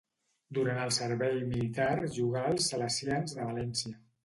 Durant 0.57 0.79
el 0.85 0.93
servei 0.97 1.37
militar 1.51 2.09
jugà 2.17 2.43
als 2.55 2.73
Salesians 2.75 3.39
de 3.39 3.49
València. 3.53 3.97